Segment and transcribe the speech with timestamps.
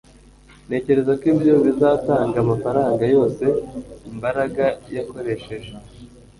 [0.67, 3.43] Ntekereza ko ibyo bizatanga amafaranga yose
[4.17, 5.71] Mbaraga yakoresheje